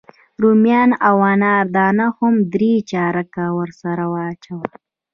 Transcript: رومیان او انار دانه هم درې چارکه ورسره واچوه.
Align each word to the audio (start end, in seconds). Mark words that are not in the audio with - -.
رومیان 0.41 0.91
او 1.07 1.17
انار 1.33 1.63
دانه 1.75 2.07
هم 2.17 2.35
درې 2.53 2.73
چارکه 2.91 3.43
ورسره 3.59 4.05
واچوه. 4.13 4.67